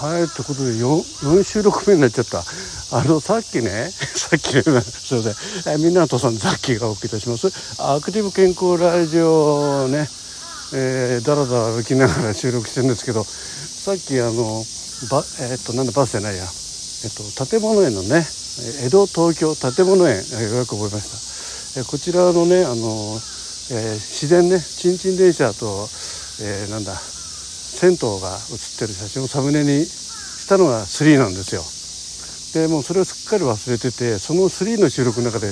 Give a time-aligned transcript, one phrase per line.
[0.00, 0.80] はいということで 4,
[1.28, 2.38] 4収録目になっちゃった。
[2.96, 7.52] あのさっきね さっきねすいません、えみんなとさんザッキーがお送りいたします。
[7.76, 10.08] アクティブ健康ラジオね
[10.72, 14.64] えー、だらだら歩きながら収録してるんですけどさっきあの
[15.10, 16.44] ばえー、っとなんだバスじゃないや。
[17.04, 18.26] えっと建物園のね
[18.80, 21.80] 江戸東京建物園よく覚えました。
[21.80, 23.20] えこちらのねあの、
[23.72, 25.90] えー、自然ねちんちん電車と、
[26.40, 26.98] えー、なんだ
[27.70, 31.62] 銭湯が写ってる写真をサムネにしたのが3なんですよ。
[32.66, 35.46] でもうそれをすっかり忘れててその3の収録の中で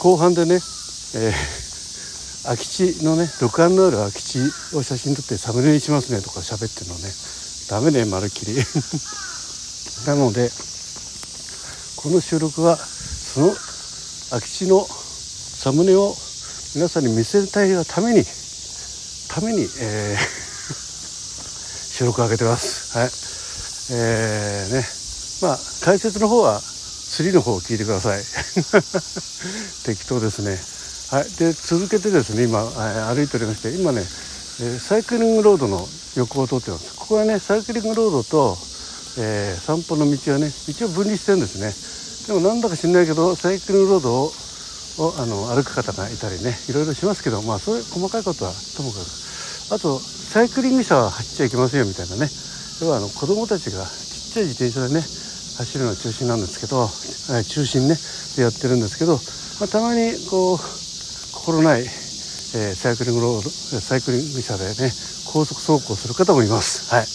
[0.00, 1.32] 後半でね、えー、
[2.44, 4.40] 空き地のね旅館のある空き地
[4.74, 7.12] を写真撮ってサムネにしますねとか喋ってるのね。
[7.68, 8.56] ダメねまるっきり。
[10.06, 10.50] なので
[11.96, 12.76] この収録は
[13.34, 13.56] その
[14.30, 14.86] 空き地の
[15.62, 16.14] サムネを
[16.74, 18.26] 皆さんに見せたいがために
[19.28, 20.43] ために、えー
[21.94, 22.98] 収録上げてます。
[22.98, 23.08] はい。
[23.94, 24.82] えーね。
[25.46, 28.18] まあ解説の方は3の方を聞いてください。
[29.86, 30.58] 適当ですね。
[31.16, 31.30] はい。
[31.38, 32.66] で続けてですね今
[33.14, 34.02] 歩いておりまして今ね
[34.80, 36.94] サイクリングロードの横を通ってます。
[36.96, 38.58] ここはねサイクリングロードと、
[39.18, 41.72] えー、散歩の道はね一応分離してるんですね。
[42.26, 44.32] でもなんだか知んないけどサイクリングロードを
[44.98, 49.06] をあの歩く方がいたりねいろいろしますけどまあそういう細かいことはともかく。
[49.70, 50.00] あと
[50.34, 52.26] サイクリング車は走っちゃいけませんよみたいなね
[52.82, 56.90] 要はあの子供たちがちっちゃい自転車でね走るのが中心なんですけど、
[57.38, 57.94] え中心ね
[58.34, 59.14] でやってるんですけど、
[59.62, 60.58] まあ、たまにこう
[61.30, 64.90] 心ない、えー、サイクリングロードサイクリング車でね
[65.30, 66.90] 高速走行する方もいます。
[66.90, 67.06] はい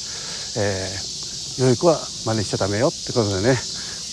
[0.55, 3.59] えー、良い子は真似しちゃダメよってことでね、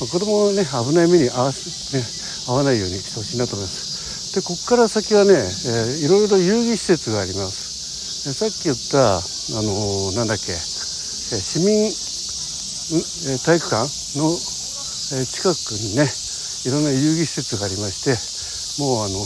[0.03, 1.63] まあ、子供をね危ない目に合わせ,、
[1.95, 2.03] ね、
[2.51, 4.35] 合わないようにしてほしいなと思います。
[4.35, 7.66] でここから先はね、えー、いろいろ遊戯施設があります。
[8.35, 9.23] さっき言ったあ
[9.63, 11.87] のなんだっけ市民
[13.39, 13.87] 体育館
[14.19, 16.11] の近くにね
[16.67, 18.19] いろんな遊戯施設がありまして
[18.83, 19.23] もうあの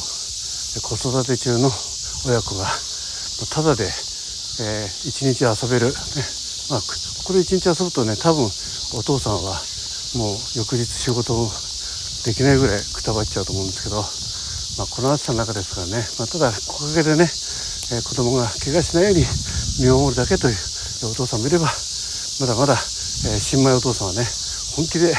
[0.84, 1.70] 子育て中の
[2.28, 2.68] 親子が
[3.48, 3.84] ただで、
[4.60, 5.96] えー、一日遊べる、ね
[6.68, 6.80] まあ、
[7.24, 9.56] ここで一日遊ぶとね多分お父さんは
[10.12, 11.48] もう翌日仕事も
[12.26, 14.04] できないぐらいくたばっちゃうと思うんですけど、
[14.76, 17.24] まあ、この暑さの中ですからね、まあ、ただ木陰でね
[17.90, 19.26] えー、子供が怪我しないように
[19.82, 20.56] 見守るだけという
[21.10, 21.66] お父さんもいれば
[22.38, 24.22] まだまだ、えー、新米お父さんはね
[24.78, 25.10] 本気で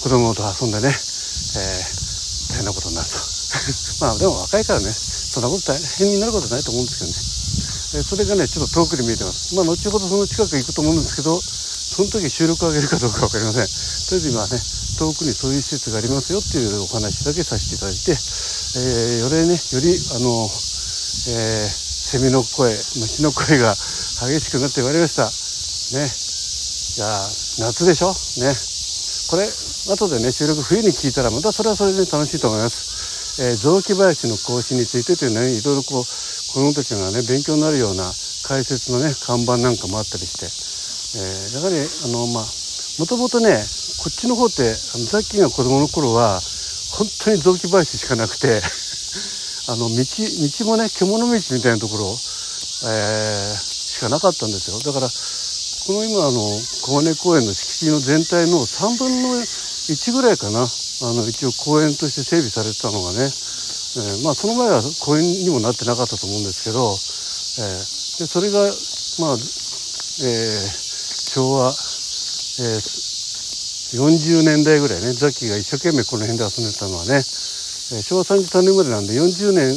[0.00, 3.16] 子供と遊んでね、えー、大変なことになると。
[4.00, 9.54] まあでも若いからねそんなこと大変になることないと思うんですけどね、え、それがねちょっと遠くに見えてます。
[9.54, 13.66] まあ後ほどその近く行くと思うんですけどその時収録を上げるかどうか分かりません。
[13.66, 14.62] とりあえず今はね
[14.98, 20.50] 遠くにそういう施設がありますよっていうお話だけさせていただいて、えー、よりねよりあの、
[21.28, 21.83] えー
[22.14, 25.26] セミの声虫の声が激しくなってまいりました。
[25.98, 26.06] ね。
[26.06, 27.10] いや
[27.58, 28.14] 夏でしょ？
[28.38, 28.54] ね。
[29.26, 29.50] これ
[29.90, 38.04] 後でね収録冬に聞いたらまたそれはそれで楽しいと思います、えー、雑木林の更新についてというねいろいろこう子供たちがね勉強になるような
[38.46, 40.46] 解説のね看板なんかもあったりして、
[41.18, 42.46] えー、やはりあのまあ
[43.02, 43.58] もともとね
[43.98, 46.38] こっちの方ってあのさっきが子供の頃は
[46.94, 48.62] 本当に雑木林しかなくて。
[49.66, 54.78] あの道道もね獣道みたいなところ、えー、しかなかったんですよ。
[54.80, 56.40] だからこの今あの
[56.84, 60.68] 小金公園の敷地の全体の3分の1ぐらいかな。
[61.02, 66.92] あの一応公園として整備されてたのがね、えー、まあその前は公園にもなってなかったと思うんですけど、
[67.64, 68.60] えー、でそれが
[69.18, 75.12] まあ、えー、昭和、えー、40年代ぐらいね。
[75.12, 77.24] ザッキーが一生懸命この辺で遊んでたのはね
[78.02, 79.68] 昭和33年までなんで40年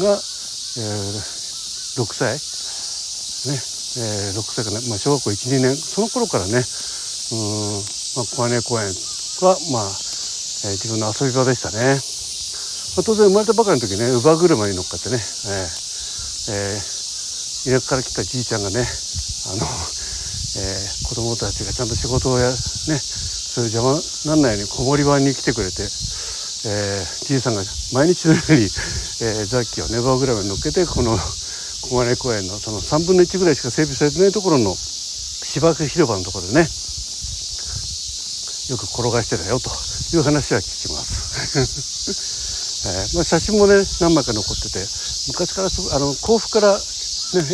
[0.00, 2.34] が、えー、6歳。
[3.48, 3.58] ね、
[3.96, 5.76] えー、6歳かな、まあ、小学校12年。
[5.76, 6.62] その頃からね
[7.32, 7.82] うん、
[8.16, 8.92] まあ、小金公園
[9.40, 11.96] はまあ、えー、自分の遊び場でしたね、
[12.94, 15.82] まあ、当然生まれたばかりの時ね乳母車に乗っかってね、えー
[16.52, 18.84] えー、田舎から来たじいちゃんがね
[19.48, 19.64] あの、
[20.60, 25.88] えー、子供たちがちゃんと仕事をやねそういう邪魔なんないように子守場に来てくれて
[26.64, 27.62] えー、じいさんが
[27.92, 31.18] 毎日のように、えー、雑記をネバーグラムに乗っけてこの
[31.82, 36.70] 小金公園のその3分の1ぐらいしか整備されてないところの芝生広場のところでね
[38.70, 39.68] よく転がしてたよと
[40.14, 44.86] いう話は聞きます、 えーまあ、写真もね何枚か残ってて
[45.34, 46.78] 昔からあの甲府から、ね、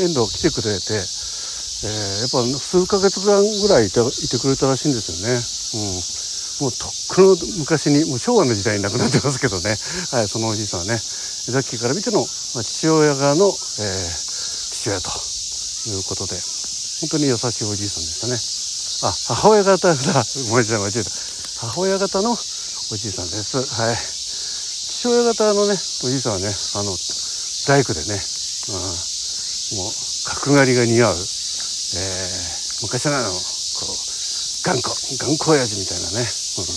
[0.05, 5.33] 遠藤来てくれて、えー、やっぱ数ヶ月間ぐらいいていてくれたらしいんですよね。
[5.33, 6.18] うん
[6.61, 9.79] もうとっくの昔にもう昭和の時代に亡くなってますけどね、
[10.11, 15.11] はい、そのおじいさんはねさっきから見ての、まあ、父親側の、えー、父親と
[15.87, 16.37] いうことで
[17.01, 18.39] 本当に優しいおじいさんでしたね。
[19.03, 19.95] あ母親方だ。
[19.95, 21.11] 間違えた間違えた。
[21.59, 22.37] 母親方の
[22.91, 23.57] おじいさんです。
[23.57, 23.99] はい。
[24.91, 26.97] 父親方のねおじいさんはねあの
[27.69, 28.21] 大工でね、
[28.69, 29.93] うん、もう
[30.25, 33.58] 角刈りが似合う、えー、昔なのこう
[34.69, 36.69] 頑固頑固親父みたいなね、うん。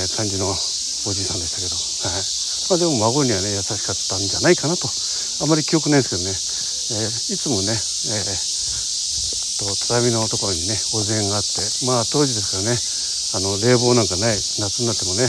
[0.00, 2.24] ー、感じのおじいさんでしたけど、はい。
[2.72, 4.88] まあ、でも孫にはね優しかったんじゃないかなと。
[4.88, 11.60] あまり記憶ないですけどね、えー、いつもね、えーと畳のところにねお膳があって。
[11.84, 15.28] まあ当時ですからねあの冷房なんかない夏になってもね、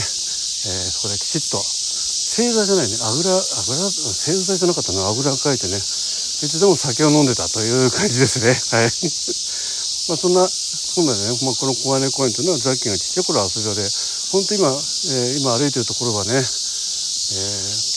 [0.88, 5.76] そこできちっと正座じゃないねあぐらあぐら正座じゃなかったなあぐらかいてね。
[5.76, 8.56] いつでも酒を飲んでたという感じですね。
[8.72, 8.88] はい。
[10.08, 13.86] まあそんなそんなね、まあ、この小金公園というのはザッキーがちっちゃい頃遊び場で
[14.32, 16.44] 本当今、えー、今歩いてるところはね、えー、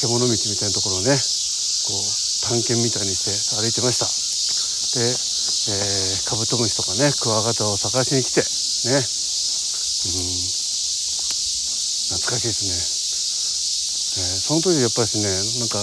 [0.05, 2.03] 獣道みたいなところをねこう
[2.45, 4.05] 探検みたいにして歩いてました。
[4.95, 5.35] で
[5.67, 9.05] えー、カブトムシとかねクワガタを探しに来てね、うん、
[12.13, 12.77] 懐かしいですね、
[14.21, 15.25] えー、その時やっぱりね
[15.57, 15.81] なんか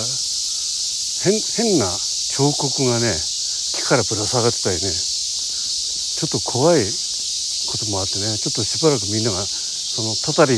[1.26, 3.10] 変変な彫刻がね
[3.74, 5.11] 木からぶら下がってたりね。
[6.22, 6.86] ちょっと怖い
[7.66, 10.54] こともあってねちょっとしばらくみんながそのたたり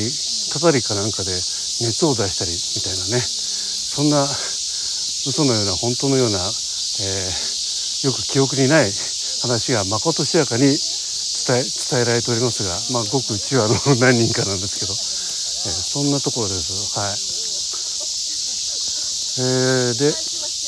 [0.53, 8.93] たたりかなんかで熱を出したりみたいなねそんな嘘のような本当のような、えー、よく記憶にない
[9.41, 10.77] 話がまことしやかに伝
[11.57, 13.73] え伝えられておりますが、まあ、ごくうちはの
[14.05, 16.93] 何人かなんですけど、えー、そんなところです。
[16.93, 17.17] はい
[19.41, 20.13] えー、で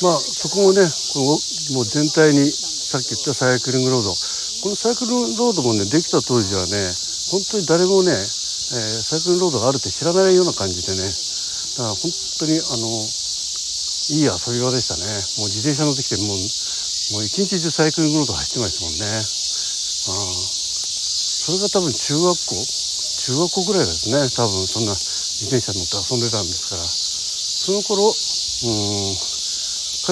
[0.01, 0.81] まあそこもね
[1.13, 4.36] このもう全体にさっき言ったサイクリングロード
[4.67, 6.91] このサイクリングロードもねできた当時はね
[7.31, 11.07] 本当に誰もね、えー、サイクリングロードがあるって知らないような感じでね
[11.79, 12.91] だから本当にあの
[14.11, 15.07] いい遊び場でしたね。
[15.39, 16.43] もう自転車乗ってきてもう
[17.15, 19.07] もう一日中サイクリングロード走ってましたもんね。
[19.07, 19.23] あ
[20.35, 24.19] それが多分中学校中学校ぐらいですね。
[24.35, 26.83] 多分そんな自転車乗って遊んでたんですから。
[26.83, 29.15] その頃うん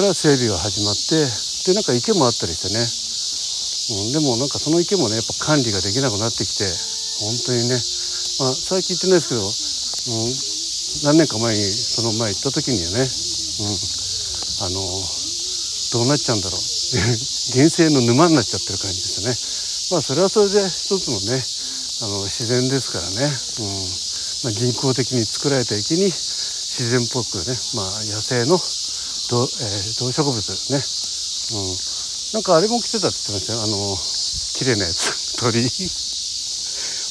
[0.00, 1.28] ら整備が始まって
[1.68, 2.80] でなんか池もあったりしてね、
[3.90, 6.66] うん、でもなんかその池もねやっぱ管理ができなくなってきて
[7.22, 7.78] 本当にね、
[8.42, 14.82] まあ、最近行ってないですけど、うん、何年か前にその前行った時にはね、うん、あの
[15.92, 16.60] どうなっちゃうんだろう。
[17.54, 19.38] 原生の沼になっちゃってる感じですよね。
[19.90, 21.44] まあそれはそれで一つのね
[22.02, 23.66] あの自然ですからね、うん
[24.44, 28.58] まあ、人工的に作られた池に自然っぽくね、まあ、野生の
[29.30, 31.76] 動,、えー、動植物ね、うん、
[32.32, 33.62] なんかあれも来てたって言ってましたよ。
[33.62, 33.96] あの
[34.54, 35.36] 綺麗なやつ。
[35.38, 35.62] 鳥。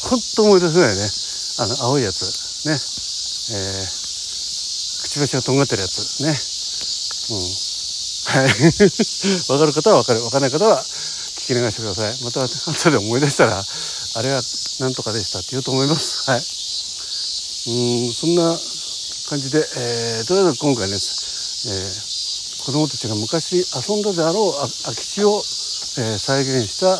[0.09, 1.11] ほんと思い出せないね。
[1.57, 2.23] あの青いやつ。
[2.65, 2.79] ね。
[3.51, 6.23] えー、くちばしがとんがってるやつ。
[6.23, 6.39] ね。
[7.29, 7.65] うん。
[8.25, 8.49] はい。
[9.53, 10.23] わかる方はわかる。
[10.23, 10.83] わかんない方は
[11.37, 12.17] 聞き流してください。
[12.21, 13.65] また後で思い出したら、
[14.15, 14.41] あれは
[14.79, 16.29] 何とかでしたって言うと思います。
[16.29, 16.65] はい。
[17.67, 18.59] うん、そんな
[19.29, 22.14] 感じで、えー、とりあえず今回です、えー、
[22.65, 25.37] 子供たちが昔遊んだであろう空き地を、
[26.01, 26.97] えー、再現した、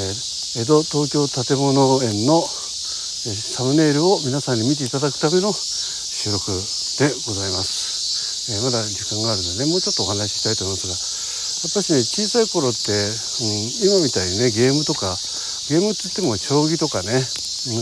[0.00, 8.48] えー、江戸東京建物園の、えー、サムネイルを皆さんに見ていただくための収録でございます。
[8.48, 15.20] えー、まだ時間があるので、ね、もうちょっとお話ししたいと思いますがやっぱしね小さい頃って、うん、今みたいにねゲームとか
[15.68, 17.20] ゲームって言っても将棋とかね、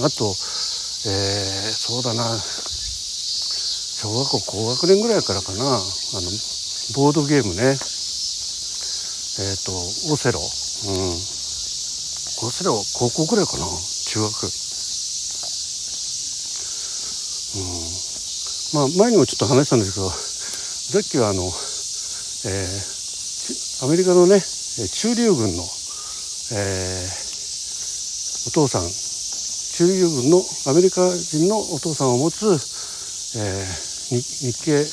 [0.03, 0.35] あと、
[1.07, 2.25] え、そうだな
[3.95, 6.33] 小学校高学年ぐらいからかなあの
[6.93, 7.63] ボードゲームね。
[7.63, 9.73] えっ、ー、と
[10.13, 10.39] オセロ。
[10.39, 10.47] うん。
[12.47, 13.65] オセロ高校ぐらいかな？
[13.65, 14.51] 中学。
[17.57, 17.65] うん。
[18.75, 25.63] まあ前にもちょっと話したんですけどさっきはあの、えー、アメリカのね中流軍の、
[26.53, 28.91] えー、お父さん。
[29.75, 34.87] 中流軍のアメリカ人のお父さんを持つ、えー、日系、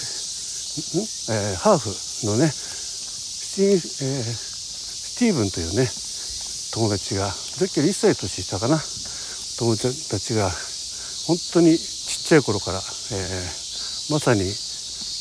[1.30, 1.90] えー、ハーフ
[2.28, 5.90] のねスティ,、えー、スティーブンというね
[6.74, 8.82] 友達がさっきより1歳年下かな。
[9.62, 10.50] 友達たちが
[11.28, 14.42] 本当にちっちゃい頃から、えー、まさに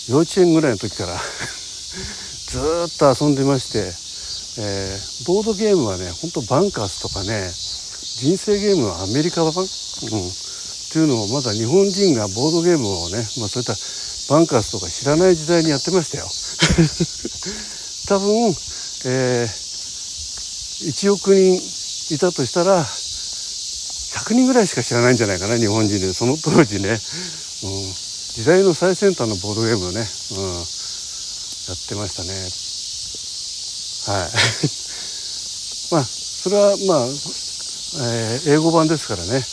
[0.09, 1.21] 幼稚園ぐらいの時から
[2.49, 3.93] ずっと遊んでまして、
[4.63, 7.53] えー、ボードゲームはねほんとバンカースとかね
[8.17, 13.75] 人生ゲームはアメリカ版、うん、っていうのをまだ日本人がボードゲームをね、まあ、そういった
[14.31, 16.31] バンカースとか知らない時代にやってましたよ。
[18.07, 18.57] 多分、
[19.05, 21.61] えー、1億人
[22.15, 27.01] いたとしたら100人ぐらいしか知らないんじゃないかな日本人でその当時ね。
[27.65, 27.95] うん。
[28.35, 30.65] 時代の最先端のボードゲームをね、うん、やっ
[31.89, 32.33] てましたね。
[34.15, 34.31] はい。
[35.91, 39.45] まあそれはまあ、えー、英語版ですからね、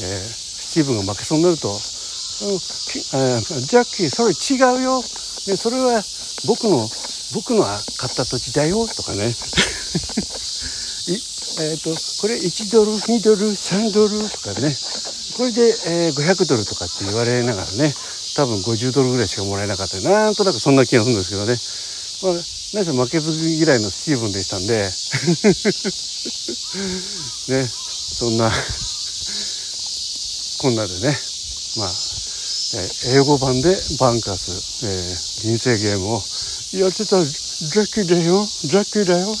[0.00, 0.34] えー、
[0.68, 1.80] スティーブが負けそうになると「、
[2.38, 6.02] ジャッキーそれ違うよ、ね、それは
[6.46, 6.88] 僕の
[7.32, 9.34] 僕の買った土地だよ」とかね。
[11.58, 11.88] えーと、
[12.20, 14.76] これ1ドル2ドル3ドルとかね。
[15.38, 17.94] これで、えー、500ドルとかって言われながらね
[18.34, 19.98] 多分50ドルぐらいしかもらえなかった。
[20.00, 21.58] なんとなくそんな気がするんですけどね、
[22.22, 22.32] まあ、
[22.74, 24.92] 何せ負けず嫌いのスティーブンでしたんで。
[27.48, 27.70] ね
[28.18, 28.52] そんな
[30.58, 31.18] こんなでね。
[31.76, 32.05] まあ、
[32.74, 34.50] え、英語版でバンカス、
[34.84, 36.22] えー、人生ゲームを。
[36.74, 38.44] やってたらザッキーだよ。
[38.66, 39.28] ザッキーだよ。
[39.30, 39.36] ね。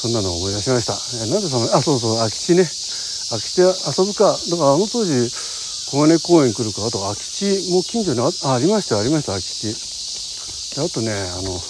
[0.00, 0.98] そんなのを思い出しました。
[1.24, 2.70] えなんでそのあそうそう空き地ね。
[3.30, 4.38] 空き地で遊ぶか。
[4.48, 5.30] だからあの当時
[5.90, 6.86] 小金公園来るか。
[6.86, 9.76] あと空き地も近所にあありましたありました空き地。
[10.80, 11.62] あとねあの、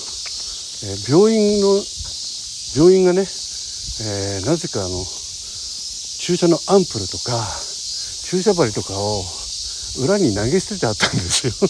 [0.84, 1.82] えー、病院の
[2.76, 5.04] 病院がね、えー、なぜかあの
[6.20, 7.67] 注射のアンプルとか
[8.28, 9.24] 注射針とかを
[10.04, 11.52] 裏に投げ捨ててあったんですよ。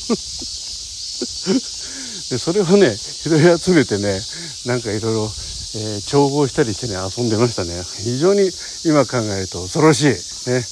[2.31, 4.21] でそれをね拾い集めてね
[4.67, 5.33] なんかいろいろ
[5.75, 7.85] えー、調合したりしてね遊んでましたね。
[7.99, 8.51] 非常に
[8.85, 10.07] 今考えると恐ろしい。
[10.51, 10.67] ね。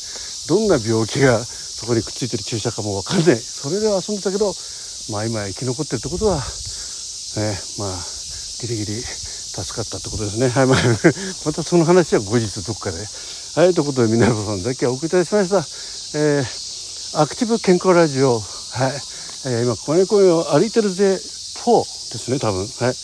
[0.49, 3.39] どんな病気がそこにくっついてる注射かも分かんない。
[3.39, 4.57] それで遊んでたけど
[5.11, 6.37] まあ今生き残ってるってことは
[7.37, 7.99] ねまあ
[8.63, 10.49] ギリギリ助かったってことですね。
[10.49, 10.79] はいまあ
[11.45, 13.07] またその話は後日どっかで
[13.57, 15.65] はいということで皆さんだけお送りいたしました
[16.19, 18.93] えー、アクティブ健康ラジオはい、
[19.49, 22.95] えー、今この公園を歩いてるぜ4ですね多分はい。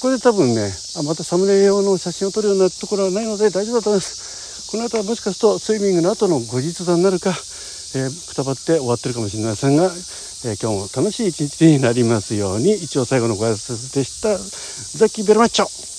[0.00, 4.72] これで多分ねあまたサムネ用の写真を撮るようなところはないので大丈夫だと思います。
[4.72, 7.30] この後はもしかするとスイミングの後の後日談になるか、
[7.94, 9.84] えー、くたばって終わってるかもしれませんが、
[10.44, 12.74] え、今日も楽しい一日になりますように。
[12.74, 14.36] 一応最後のご挨拶でした。
[14.98, 15.91] ザッキーベルマッチョ